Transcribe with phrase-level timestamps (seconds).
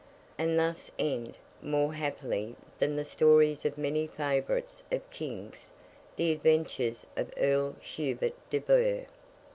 [0.35, 7.75] And thus end—more happily than the stories of many favourites of Kings—the adventures of Earl
[7.81, 9.05] Hubert de Burgh.